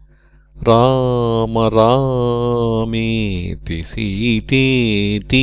राम 0.68 1.58
रामेति 1.74 3.76
सीतेति 3.90 5.42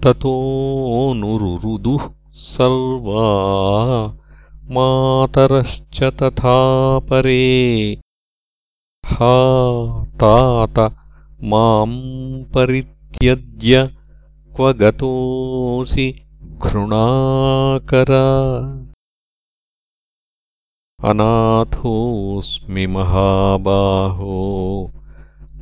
ततोऽनुरुरुदुः 0.05 2.03
सर्वा 2.33 3.23
मातरश्च 4.71 6.03
तथा 6.03 6.59
परे। 6.99 8.01
हा 9.07 9.37
तात 10.05 10.79
माम् 11.43 12.45
परित्यज्य 12.55 13.87
क्व 14.57 14.73
गतोऽसि 14.73 16.09
घृणाकर। 16.43 18.13
अनाथोऽस्मि 21.05 22.87
महाबाहो 22.87 24.37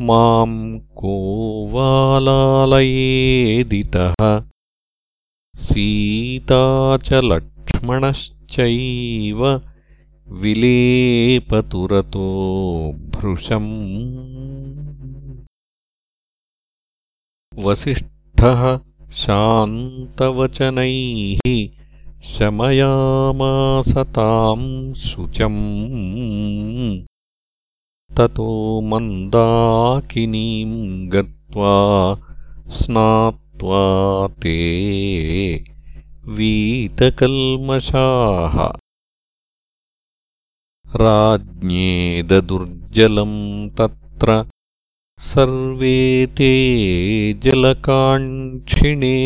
माम् 0.00 0.80
को 0.80 1.68
वालालयेदितः 1.72 4.42
सीता 5.56 6.96
च 6.96 7.12
लक्ष्मणश्चैव 7.12 9.60
विलेपतुरतो 10.28 12.28
भृशम्। 12.92 13.70
वसिष्ठः 17.64 18.80
शान्तवचनैः 19.12 21.68
शमयामासताम् 22.24 24.94
शुचम् 24.94 27.13
ततो 28.16 28.80
मन्दाकिनीम् 28.80 31.08
गत्वा 31.08 31.74
स्नात्वा 32.68 34.28
ते 34.28 35.64
वीतकल्मषाः। 36.26 38.78
राज्ञेदुर्जलम् 40.96 43.70
तत्र 43.70 44.46
सर्वे 45.18 46.26
ते 46.26 47.32
जलकाङ्क्षिणे। 47.32 49.18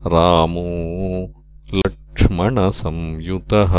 रामो 0.08 1.37
लक्ष्मणसंयुतः। 1.74 3.74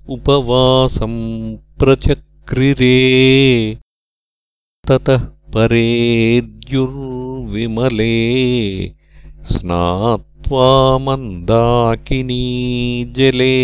उपवासम् 0.09 1.57
प्रचक्रिरे। 1.57 2.97
ततः 4.89 5.36
परेद्युर्विमले 5.57 8.15
स्नात्वा 9.43 10.99
मन्दाकिनी 10.99 13.15
जले। 13.17 13.57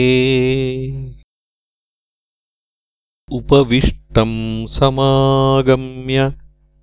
उपविष्टम् 3.33 4.67
समागम्य 4.67 6.35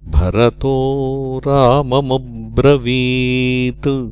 भरतो 0.03 1.41
राममब्रवीत्। 1.47 4.11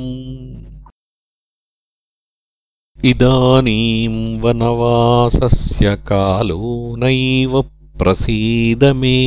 इदानीम् 3.04 4.40
वनवासस्य 4.40 5.96
कालो 5.96 6.96
नैव 6.96 7.62
प्रसीद 7.98 8.84
मे। 8.84 9.18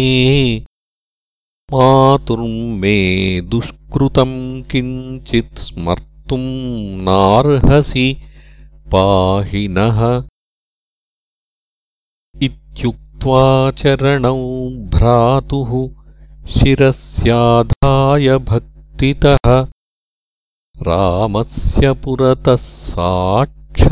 मातुर्मे 1.73 3.41
दुष्कृतम् 3.41 4.63
किञ्चित् 4.63 5.59
स्मर्तुम् 5.59 6.49
नार्हसि 7.03 8.17
पाहि 8.93 9.61
नः 9.77 9.99
इत्युक्त्वा 12.43 13.43
चरणौ 13.81 14.39
भ्रातुः 14.93 15.73
शिरस्याधाय 16.53 18.27
भक्तितः 18.49 19.51
रामस्य 20.87 21.85
पुरतः 22.03 22.55
साक्षात् 22.55 23.91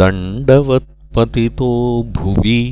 दण्डवत् 0.00 0.90
पतितो 1.14 1.70
भुवि। 2.16 2.62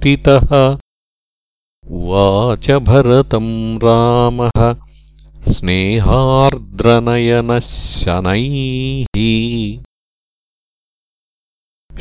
भक्तितः 0.00 0.52
उवाच 1.96 2.66
भरतम् 2.88 3.80
रामः 3.82 4.60
स्नेहार्द्रनयनः 5.52 7.58
शनैः 7.68 9.16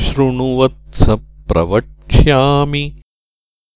शृणुवत्स 0.03 1.03
प्रवक्ष्यामि 1.49 2.83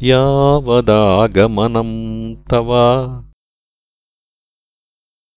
यावदागमनम् 0.02 2.36
तव। 2.50 2.70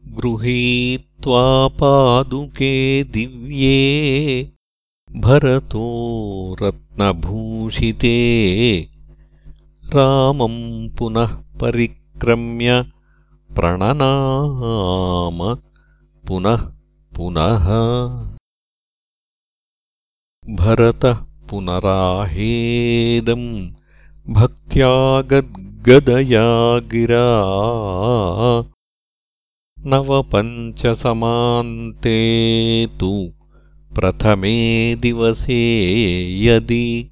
गृहीत्वा 0.07 1.69
पादुके 1.69 3.05
दिव्ये 3.05 4.51
भरतो 5.17 5.87
रत्नभूषिते। 6.63 8.17
रामम् 9.85 10.99
पुनः 10.99 11.61
परिक्रम्य 11.61 12.94
प्रणनाम। 13.55 15.39
पुनः 16.29 16.63
पुनः। 17.17 17.67
भरतः 20.57 21.19
पुनराहेदम् 21.51 23.71
भक्त्या 24.29 25.21
गद्गदया 25.21 26.79
गिरा 26.79 27.25
नवपञ्चसमान्ते 29.87 32.19
तु 33.01 33.33
प्रथमे 33.95 34.57
दिवसे 34.97 35.63
यदि 36.45 37.11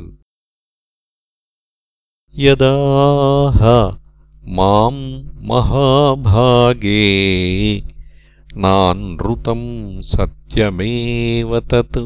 यदाह 2.38 3.58
माम् 4.44 5.22
महाभागे 5.42 7.02
नानृतं 8.56 9.62
सत्यमेव 10.02 11.60
तत् 11.60 11.98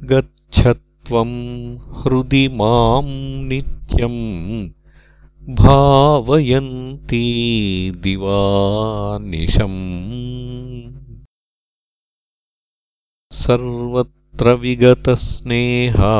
गच्छ 0.00 0.66
त्वम् 0.66 1.78
हृदि 1.78 2.48
माम् 2.48 3.48
नित्यम् 3.48 4.68
भावयन्ती 5.48 7.26
दिवानिशम् 7.90 10.55
सर्वत्र 13.36 14.54
विगतस्नेहा 14.54 16.12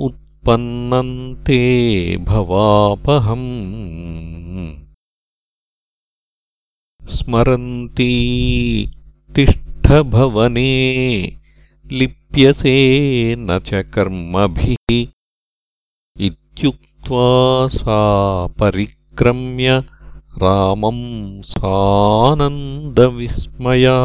उत्पन्नन्ते 0.00 2.16
भवापहम्। 2.16 4.74
स्मरन्ती 7.08 8.12
तिष्ठ 9.34 9.58
वैकुण्ठभवने 9.88 11.32
लिप्यसे 11.92 13.34
न 13.38 13.58
च 13.58 13.74
कर्मभिः। 13.74 15.06
इत्युक्त्वा 16.20 17.68
सा 17.68 18.46
परिक्रम्य 18.46 19.84
रामम् 20.42 21.42
सानन्दविस्मया 21.42 23.98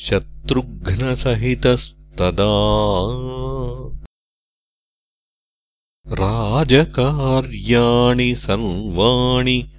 शत्रुघ्नसहितस्तदा 0.00 2.50
राजकार्याणि 6.12 8.34
सर्वाणि 8.34 9.70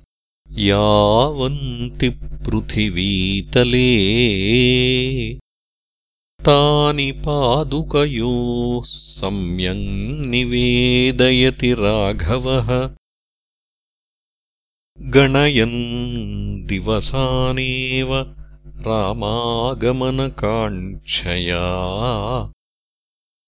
यावन्ति 0.52 2.10
पृथिवीतले। 2.10 4.00
तानि 6.42 7.12
पादुकयोः 7.12 8.82
सम्यङ् 8.86 10.28
निवेदयति 10.28 11.74
राघवः। 11.74 12.90
गणयन् 15.00 16.68
दिवसानेव 16.68 18.36
रामागमनकाङ्क्षया। 18.88 21.64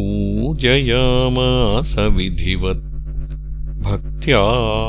पूजयामास 0.00 1.98
विधिवत् 1.98 3.82
भक्त्या 3.82 4.40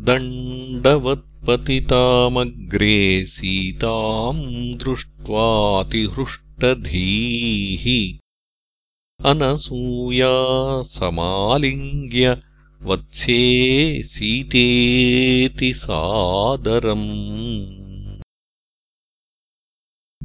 दण्डवत्पतितामग्रे 0.06 2.98
सीताम् 3.34 4.42
दृष्ट्वातिहृष्टधीः 4.84 5.36
अनसूया 9.30 10.32
समालिङ्ग्य 10.92 12.36
वत्से 12.88 13.40
सीतेति 14.12 15.70
सादरम् 15.84 17.08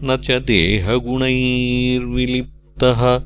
न 0.00 0.16
च 0.16 0.30
देहगुणैर्विलिप्तः। 0.30 3.22